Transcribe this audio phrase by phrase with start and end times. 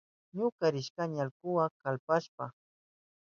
[0.37, 2.45] Ñuka rishpayni allkuka kallpashka.